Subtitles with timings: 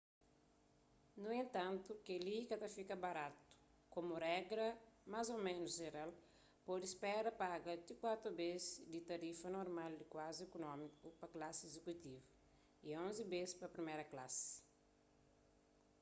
[1.21, 3.43] nu entantu kel-li ka ta fika baratu
[3.93, 4.77] komu regras
[5.11, 6.11] más ô ménus jeral
[6.67, 12.19] pode spera paga ti kuatu bês di tarifa normal di klasi ikunómiku pa klasi izikutivu
[12.87, 14.47] y onzi bês pa priméra klasi